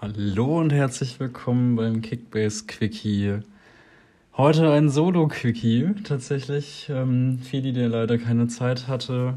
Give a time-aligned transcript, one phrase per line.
[0.00, 3.40] Hallo und herzlich willkommen beim Kickbase Quickie.
[4.38, 6.86] Heute ein Solo-Quickie tatsächlich.
[6.88, 9.34] Ähm, Feli, der leider keine Zeit hatte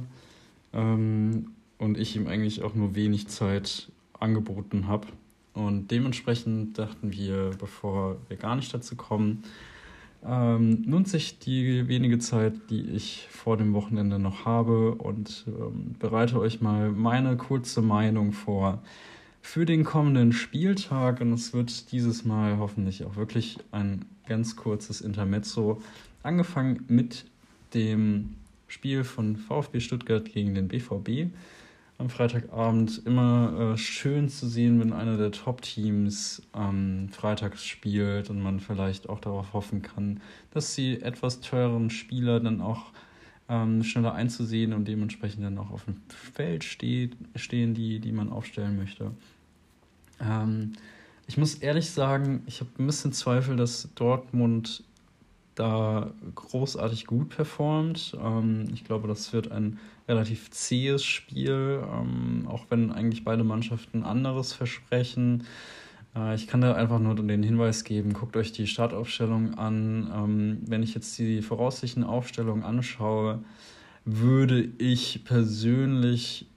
[0.74, 5.08] ähm, und ich ihm eigentlich auch nur wenig Zeit angeboten habe.
[5.54, 9.44] Und dementsprechend dachten wir, bevor wir gar nicht dazu kommen,
[10.26, 15.96] ähm, nutze ich die wenige Zeit, die ich vor dem Wochenende noch habe und ähm,
[15.98, 18.82] bereite euch mal meine kurze Meinung vor
[19.42, 21.22] für den kommenden Spieltag.
[21.22, 25.82] Und es wird dieses Mal hoffentlich auch wirklich ein ganz kurzes Intermezzo.
[26.22, 27.26] Angefangen mit
[27.74, 28.36] dem
[28.68, 31.32] Spiel von VfB Stuttgart gegen den BVB
[32.00, 33.02] am Freitagabend.
[33.06, 39.10] Immer äh, schön zu sehen, wenn einer der Top-Teams ähm, freitags spielt und man vielleicht
[39.10, 42.92] auch darauf hoffen kann, dass die etwas teureren Spieler dann auch
[43.50, 48.30] ähm, schneller einzusehen und dementsprechend dann auch auf dem Feld steht, stehen, die, die man
[48.30, 49.12] aufstellen möchte.
[50.22, 50.74] Ähm,
[51.28, 54.84] ich muss ehrlich sagen, ich habe ein bisschen Zweifel, dass Dortmund
[55.56, 58.18] da großartig gut performt.
[58.24, 64.04] Ähm, ich glaube, das wird ein relativ zähes Spiel, ähm, auch wenn eigentlich beide Mannschaften
[64.04, 65.44] anderes versprechen.
[66.16, 70.12] Äh, ich kann da einfach nur den Hinweis geben, guckt euch die Startaufstellung an.
[70.14, 73.44] Ähm, wenn ich jetzt die voraussichtlichen Aufstellungen anschaue,
[74.06, 76.48] würde ich persönlich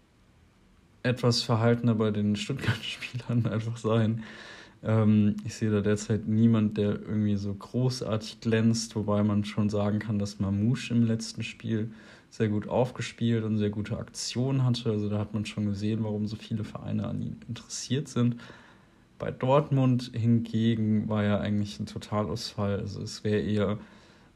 [1.02, 4.22] etwas verhaltener bei den Stuttgart-Spielern einfach sein.
[4.82, 9.98] Ähm, ich sehe da derzeit niemand, der irgendwie so großartig glänzt, wobei man schon sagen
[9.98, 11.90] kann, dass Mamouche im letzten Spiel
[12.30, 14.90] sehr gut aufgespielt und sehr gute Aktionen hatte.
[14.90, 18.36] Also da hat man schon gesehen, warum so viele Vereine an ihm interessiert sind.
[19.18, 22.80] Bei Dortmund hingegen war ja eigentlich ein Totalausfall.
[22.80, 23.78] Also es wäre eher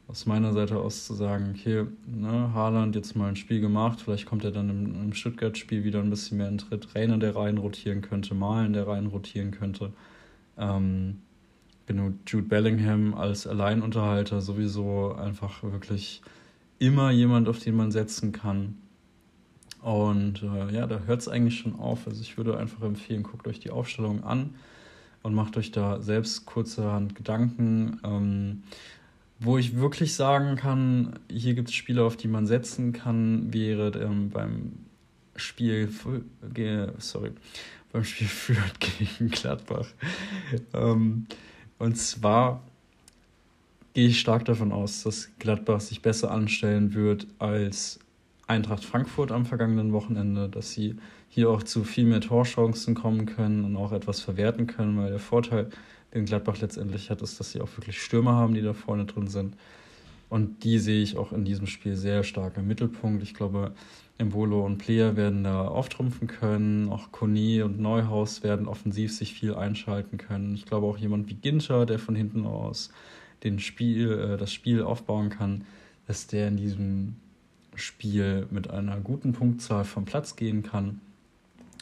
[0.07, 4.25] aus meiner Seite aus zu sagen, okay, ne, Haaland jetzt mal ein Spiel gemacht, vielleicht
[4.25, 6.95] kommt er dann im, im Stuttgart-Spiel wieder ein bisschen mehr in Tritt.
[6.95, 9.91] Rainer, der rein rotieren könnte, Malen, der rein rotieren könnte.
[10.57, 11.21] Ähm,
[11.85, 16.21] genau, Jude Bellingham als Alleinunterhalter sowieso einfach wirklich
[16.79, 18.75] immer jemand, auf den man setzen kann.
[19.81, 22.07] Und äh, ja, da hört es eigentlich schon auf.
[22.07, 24.55] Also ich würde einfach empfehlen, guckt euch die Aufstellung an
[25.23, 27.99] und macht euch da selbst kurzerhand Gedanken.
[28.03, 28.63] Ähm,
[29.39, 33.91] wo ich wirklich sagen kann, hier gibt es Spieler, auf die man setzen kann, wäre
[33.99, 34.73] ähm, beim
[35.35, 35.89] Spiel,
[36.97, 37.31] sorry,
[37.91, 39.87] beim Spiel Fürth gegen Gladbach.
[40.73, 41.27] ähm,
[41.79, 42.61] und zwar
[43.93, 47.99] gehe ich stark davon aus, dass Gladbach sich besser anstellen wird als
[48.47, 50.95] Eintracht Frankfurt am vergangenen Wochenende, dass sie
[51.29, 55.19] hier auch zu viel mehr Torchancen kommen können und auch etwas verwerten können, weil der
[55.19, 55.69] Vorteil
[56.13, 59.27] den Gladbach letztendlich hat, ist, dass sie auch wirklich Stürmer haben, die da vorne drin
[59.27, 59.55] sind.
[60.29, 63.23] Und die sehe ich auch in diesem Spiel sehr stark im Mittelpunkt.
[63.23, 63.73] Ich glaube,
[64.17, 66.89] Embolo und Player werden da auftrumpfen können.
[66.89, 70.55] Auch Kone und Neuhaus werden offensiv sich viel einschalten können.
[70.55, 72.89] Ich glaube auch jemand wie Ginter, der von hinten aus
[73.43, 75.65] den Spiel, äh, das Spiel aufbauen kann,
[76.07, 77.15] dass der in diesem
[77.75, 80.99] Spiel mit einer guten Punktzahl vom Platz gehen kann.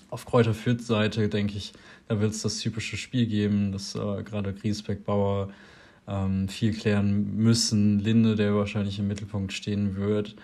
[0.09, 1.73] Auf Kräuter Fürth Seite denke ich,
[2.07, 5.50] da wird es das typische Spiel geben, dass äh, gerade Griesbeck, Bauer
[6.07, 7.99] ähm, viel klären müssen.
[7.99, 10.35] Linde, der wahrscheinlich im Mittelpunkt stehen wird.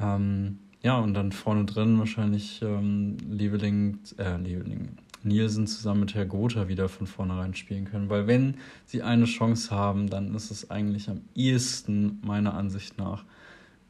[0.00, 4.90] Ähm, ja, und dann vorne drin wahrscheinlich ähm, Leveling, äh, Leveling,
[5.22, 8.10] Nielsen zusammen mit Herr Gotha wieder von vornherein spielen können.
[8.10, 13.24] Weil wenn sie eine Chance haben, dann ist es eigentlich am ehesten, meiner Ansicht nach,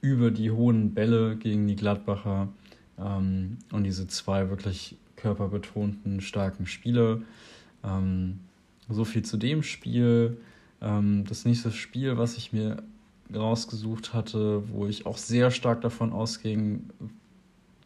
[0.00, 2.48] über die hohen Bälle gegen die Gladbacher
[2.98, 7.22] ähm, und diese zwei wirklich körperbetonten, starken Spieler.
[7.82, 8.40] Ähm,
[8.88, 10.36] so viel zu dem Spiel.
[10.84, 12.82] Ähm, das nächste Spiel, was ich mir
[13.34, 16.90] rausgesucht hatte, wo ich auch sehr stark davon ausging,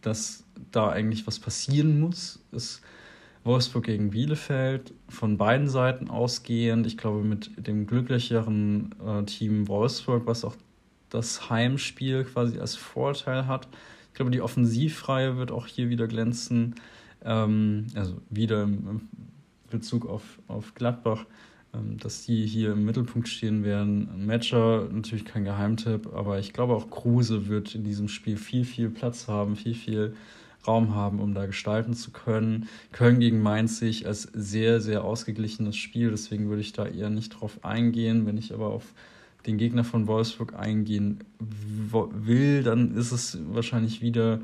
[0.02, 2.82] dass da eigentlich was passieren muss, ist
[3.44, 4.92] Wolfsburg gegen Bielefeld.
[5.08, 6.86] Von beiden Seiten ausgehend.
[6.86, 10.56] Ich glaube, mit dem glücklicheren äh, Team Wolfsburg, was auch
[11.08, 13.68] das Heimspiel quasi als Vorteil hat.
[14.08, 16.74] Ich glaube, die Offensivreihe wird auch hier wieder glänzen.
[17.24, 19.08] Ähm, also wieder im, im
[19.70, 21.24] Bezug auf, auf Gladbach,
[21.98, 24.26] dass die hier im Mittelpunkt stehen werden.
[24.26, 28.90] Matcher natürlich kein Geheimtipp, aber ich glaube auch Kruse wird in diesem Spiel viel, viel
[28.90, 30.14] Platz haben, viel, viel
[30.66, 32.68] Raum haben, um da gestalten zu können.
[32.92, 37.10] Köln gegen Mainz sehe ich als sehr, sehr ausgeglichenes Spiel, deswegen würde ich da eher
[37.10, 38.26] nicht drauf eingehen.
[38.26, 38.92] Wenn ich aber auf
[39.46, 44.40] den Gegner von Wolfsburg eingehen will, dann ist es wahrscheinlich wieder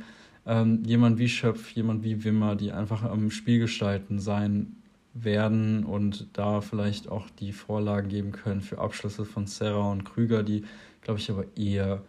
[0.46, 4.76] ähm, jemand wie Schöpf, jemand wie Wimmer, die einfach am Spielgestalten sein
[5.14, 10.42] werden und da vielleicht auch die Vorlagen geben können für Abschlüsse von Serra und Krüger,
[10.42, 10.64] die,
[11.02, 12.02] glaube ich, aber eher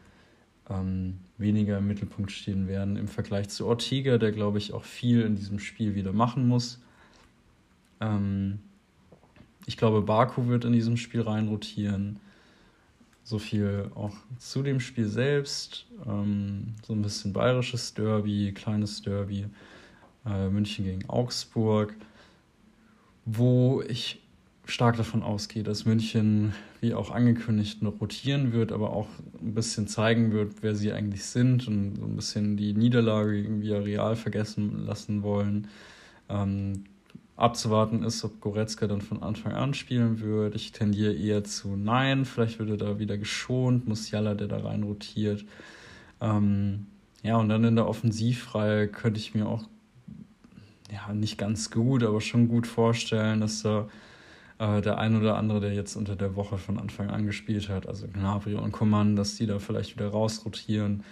[0.70, 5.22] ähm, weniger im Mittelpunkt stehen werden im Vergleich zu Ortega, der, glaube ich, auch viel
[5.22, 6.82] in diesem Spiel wieder machen muss.
[8.02, 8.60] Ähm,
[9.68, 12.20] ich glaube, Baku wird in diesem Spiel reinrotieren.
[13.24, 15.86] So viel auch zu dem Spiel selbst.
[16.06, 19.48] Ähm, so ein bisschen bayerisches Derby, kleines Derby.
[20.26, 21.96] Äh, München gegen Augsburg.
[23.26, 24.22] Wo ich
[24.66, 29.08] stark davon ausgehe, dass München, wie auch angekündigt, noch rotieren wird, aber auch
[29.42, 33.72] ein bisschen zeigen wird, wer sie eigentlich sind und so ein bisschen die Niederlage irgendwie
[33.72, 35.68] real vergessen lassen wollen.
[36.30, 36.86] Ähm,
[37.36, 40.56] abzuwarten ist, ob Goretzka dann von Anfang an spielen wird.
[40.56, 42.26] Ich tendiere eher zu nein.
[42.26, 43.88] Vielleicht wird er da wieder geschont.
[43.88, 45.46] Musiala, der da rein rotiert.
[46.22, 46.88] Ähm,
[47.24, 49.64] ja, und dann in der Offensivreihe könnte ich mir auch
[50.96, 53.88] ja, nicht ganz gut, aber schon gut vorstellen, dass da
[54.60, 57.88] äh, der ein oder andere, der jetzt unter der Woche von Anfang an gespielt hat,
[57.88, 61.04] also Gnabry und Coman, dass die da vielleicht wieder rausrotieren.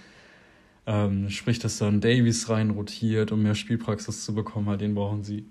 [0.85, 5.23] Ähm, sprich, dass dann Davies rein rotiert, um mehr Spielpraxis zu bekommen, halt den brauchen
[5.23, 5.45] sie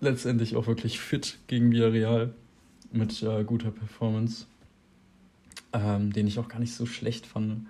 [0.00, 2.34] letztendlich auch wirklich fit gegen Villarreal
[2.90, 4.46] mit äh, guter Performance,
[5.72, 7.66] ähm, den ich auch gar nicht so schlecht fand.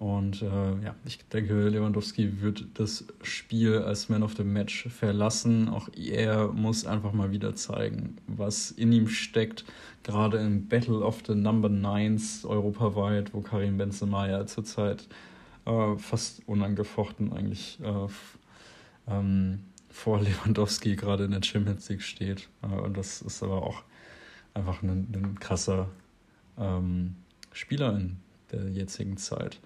[0.00, 0.46] Und äh,
[0.82, 5.68] ja, ich denke, Lewandowski wird das Spiel als Man of the Match verlassen.
[5.68, 9.66] Auch er muss einfach mal wieder zeigen, was in ihm steckt.
[10.02, 15.06] Gerade im Battle of the Number Nines europaweit, wo Karim Benzema ja zurzeit
[15.66, 18.06] äh, fast unangefochten eigentlich äh,
[19.06, 19.58] ähm,
[19.90, 22.48] vor Lewandowski gerade in der Champions League steht.
[22.62, 23.82] Äh, und das ist aber auch
[24.54, 25.90] einfach ein, ein krasser
[26.56, 27.16] ähm,
[27.52, 28.16] Spieler in
[28.50, 29.60] der jetzigen Zeit.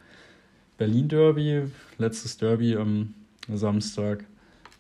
[0.77, 1.63] Berlin Derby,
[1.99, 3.15] letztes Derby am
[3.53, 4.25] Samstag,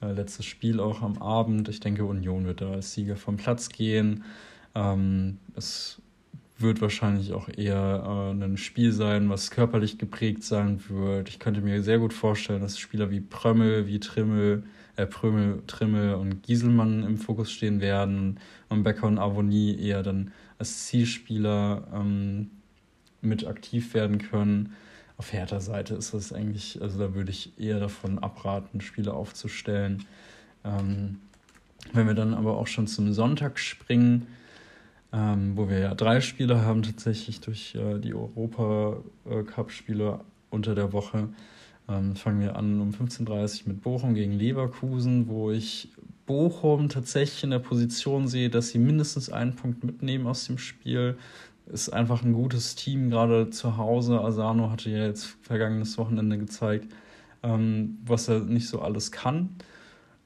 [0.03, 1.69] äh, letztes Spiel auch am Abend.
[1.69, 4.25] Ich denke, Union wird da als Sieger vom Platz gehen.
[4.75, 6.01] Ähm, es
[6.59, 11.29] wird wahrscheinlich auch eher äh, ein Spiel sein, was körperlich geprägt sein wird.
[11.29, 14.65] Ich könnte mir sehr gut vorstellen, dass Spieler wie Prömmel, wie Trimmel,
[14.97, 20.33] äh, Prömel, Trimmel und Gieselmann im Fokus stehen werden und Becker und Avonie eher dann
[20.59, 22.51] als Zielspieler ähm,
[23.21, 24.75] mit aktiv werden können.
[25.17, 30.05] Auf härter Seite ist das eigentlich, also da würde ich eher davon abraten, Spiele aufzustellen.
[30.65, 31.21] Ähm,
[31.93, 34.27] wenn wir dann aber auch schon zum Sonntag springen,
[35.13, 40.21] ähm, wo wir ja drei Spiele haben tatsächlich durch äh, die Europa-Cup-Spiele
[40.51, 41.29] unter der Woche,
[41.89, 45.91] ähm, fangen wir an um 15.30 Uhr mit Bochum gegen Leverkusen, wo ich
[46.27, 51.19] Bochum tatsächlich in der Position sehe, dass sie mindestens einen Punkt mitnehmen aus dem Spiel.
[51.67, 54.21] Ist einfach ein gutes Team, gerade zu Hause.
[54.21, 56.93] Asano hatte ja jetzt vergangenes Wochenende gezeigt,
[57.43, 59.57] ähm, was er nicht so alles kann.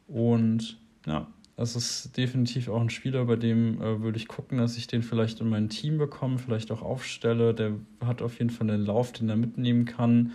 [0.08, 4.76] Und ja, das ist definitiv auch ein Spieler, bei dem äh, würde ich gucken, dass
[4.76, 7.52] ich den vielleicht in mein Team bekomme, vielleicht auch aufstelle.
[7.52, 7.73] Der
[8.05, 10.32] hat auf jeden Fall einen Lauf, den er mitnehmen kann.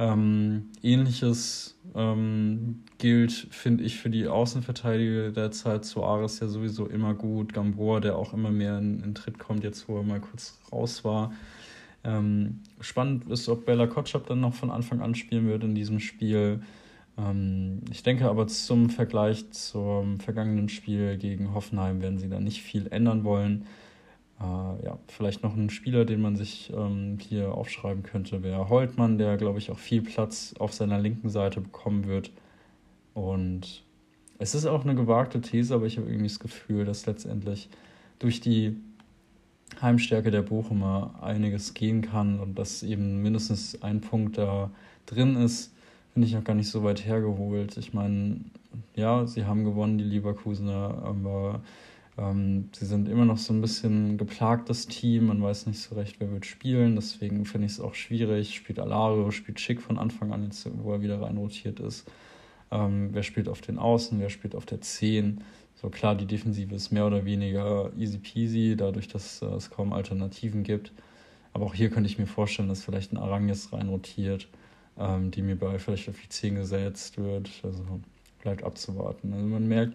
[0.00, 5.84] Ähm, Ähnliches ähm, gilt, finde ich, für die Außenverteidiger derzeit.
[5.84, 7.52] Soares ja sowieso immer gut.
[7.52, 11.04] Gamboa, der auch immer mehr in, in Tritt kommt, jetzt wo er mal kurz raus
[11.04, 11.34] war.
[12.02, 16.00] Ähm, spannend ist, ob Bella Kotschap dann noch von Anfang an spielen wird in diesem
[16.00, 16.62] Spiel.
[17.18, 22.62] Ähm, ich denke aber zum Vergleich zum vergangenen Spiel gegen Hoffenheim werden sie da nicht
[22.62, 23.66] viel ändern wollen.
[24.40, 29.18] Äh, ja, vielleicht noch ein Spieler, den man sich ähm, hier aufschreiben könnte, wäre Holtmann,
[29.18, 32.30] der, glaube ich, auch viel Platz auf seiner linken Seite bekommen wird.
[33.12, 33.84] Und
[34.38, 37.68] es ist auch eine gewagte These, aber ich habe irgendwie das Gefühl, dass letztendlich
[38.18, 38.76] durch die
[39.80, 44.70] Heimstärke der Bochumer einiges gehen kann und dass eben mindestens ein Punkt da
[45.06, 45.74] drin ist,
[46.12, 47.76] finde ich auch gar nicht so weit hergeholt.
[47.76, 48.40] Ich meine,
[48.94, 51.60] ja, sie haben gewonnen, die Leverkusener, aber
[52.18, 56.16] ähm, sie sind immer noch so ein bisschen geplagtes Team, man weiß nicht so recht,
[56.18, 58.54] wer wird spielen, deswegen finde ich es auch schwierig.
[58.54, 62.10] Spielt Alario, spielt Schick von Anfang an, jetzt, wo er wieder reinrotiert ist.
[62.70, 65.42] Ähm, wer spielt auf den Außen, wer spielt auf der 10?
[65.74, 69.92] So klar, die Defensive ist mehr oder weniger easy peasy, dadurch, dass äh, es kaum
[69.92, 70.92] Alternativen gibt.
[71.52, 74.48] Aber auch hier könnte ich mir vorstellen, dass vielleicht ein Aranjes reinrotiert,
[74.98, 77.50] ähm, die mir bei vielleicht auf die 10 gesetzt wird.
[77.62, 77.82] Also
[78.42, 79.32] bleibt abzuwarten.
[79.32, 79.94] Also man merkt,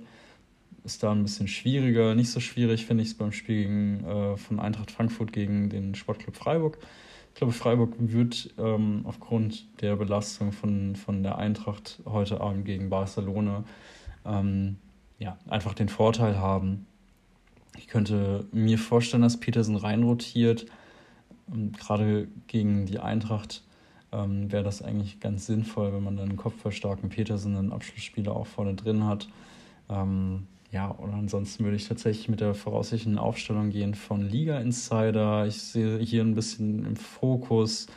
[0.85, 2.15] ist da ein bisschen schwieriger.
[2.15, 5.95] Nicht so schwierig finde ich es beim Spiel gegen, äh, von Eintracht Frankfurt gegen den
[5.95, 6.77] Sportclub Freiburg.
[7.29, 12.89] Ich glaube, Freiburg wird ähm, aufgrund der Belastung von, von der Eintracht heute Abend gegen
[12.89, 13.65] Barcelona
[14.25, 14.77] ähm,
[15.19, 16.85] ja, einfach den Vorteil haben.
[17.77, 20.65] Ich könnte mir vorstellen, dass Petersen reinrotiert.
[21.77, 23.63] Gerade gegen die Eintracht
[24.11, 28.47] ähm, wäre das eigentlich ganz sinnvoll, wenn man dann einen kopfballstarken Petersen, einen Abschlussspieler auch
[28.47, 29.27] vorne drin hat.
[29.89, 35.45] Ähm, ja, oder ansonsten würde ich tatsächlich mit der voraussichtlichen Aufstellung gehen von Liga Insider.
[35.47, 37.87] Ich sehe hier ein bisschen im Fokus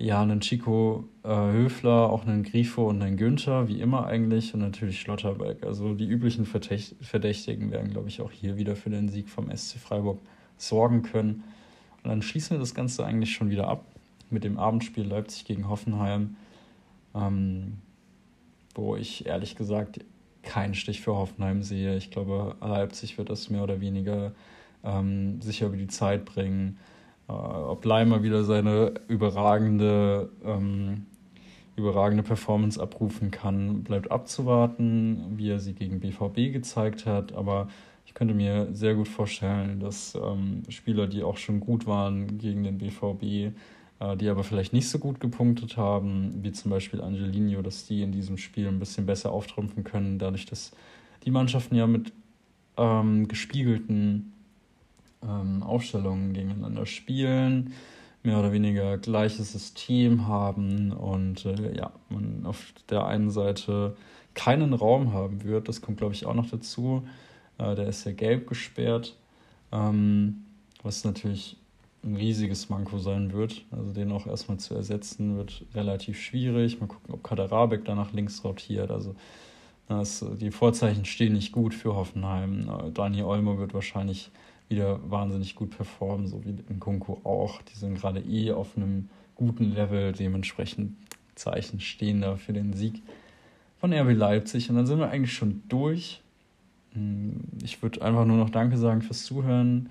[0.00, 4.60] ja, einen Chico äh, Höfler, auch einen Grifo und einen Günther, wie immer eigentlich, und
[4.60, 5.62] natürlich Schlotterbeck.
[5.62, 9.76] Also die üblichen Verdächtigen werden, glaube ich, auch hier wieder für den Sieg vom SC
[9.78, 10.18] Freiburg
[10.56, 11.44] sorgen können.
[12.02, 13.84] Und dann schließen wir das Ganze eigentlich schon wieder ab
[14.30, 16.36] mit dem Abendspiel Leipzig gegen Hoffenheim,
[17.14, 17.76] ähm,
[18.74, 20.00] wo ich ehrlich gesagt
[20.42, 21.96] keinen Stich für Hoffenheim sehe.
[21.96, 24.32] Ich glaube, Leipzig wird das mehr oder weniger
[24.84, 26.78] ähm, sicher über die Zeit bringen.
[27.28, 31.06] Äh, ob Leimer wieder seine überragende, ähm,
[31.76, 37.32] überragende Performance abrufen kann, bleibt abzuwarten, wie er sie gegen BVB gezeigt hat.
[37.32, 37.68] Aber
[38.06, 42.64] ich könnte mir sehr gut vorstellen, dass ähm, Spieler, die auch schon gut waren gegen
[42.64, 43.54] den BVB,
[44.18, 48.12] die aber vielleicht nicht so gut gepunktet haben, wie zum Beispiel Angelino, dass die in
[48.12, 50.72] diesem Spiel ein bisschen besser auftrumpfen können, dadurch, dass
[51.24, 52.12] die Mannschaften ja mit
[52.78, 54.32] ähm, gespiegelten
[55.22, 57.74] ähm, Aufstellungen gegeneinander spielen,
[58.22, 63.96] mehr oder weniger gleiches System haben und äh, ja, man auf der einen Seite
[64.34, 67.06] keinen Raum haben wird, das kommt glaube ich auch noch dazu,
[67.58, 69.16] äh, der ist ja gelb gesperrt,
[69.72, 70.44] ähm,
[70.82, 71.56] was natürlich
[72.02, 73.64] ein riesiges Manko sein wird.
[73.70, 76.80] Also den auch erstmal zu ersetzen wird relativ schwierig.
[76.80, 78.90] Mal gucken, ob Kaderabek da nach links rotiert.
[78.90, 79.14] Also
[79.88, 82.92] das, die Vorzeichen stehen nicht gut für Hoffenheim.
[82.94, 84.30] Daniel Olmo wird wahrscheinlich
[84.68, 87.60] wieder wahnsinnig gut performen, so wie Nkunku auch.
[87.62, 90.96] Die sind gerade eh auf einem guten Level, dementsprechend
[91.34, 93.02] Zeichen stehen da für den Sieg
[93.80, 94.70] von RB Leipzig.
[94.70, 96.20] Und dann sind wir eigentlich schon durch.
[97.62, 99.90] Ich würde einfach nur noch Danke sagen fürs Zuhören.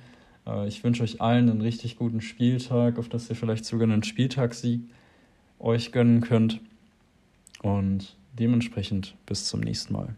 [0.49, 4.03] Äh, ich wünsche euch allen einen richtig guten Spieltag, auf dass ihr vielleicht sogar einen
[4.03, 4.81] Spieltagssieg
[5.59, 6.61] euch gönnen könnt.
[7.61, 10.15] Und dementsprechend bis zum nächsten Mal.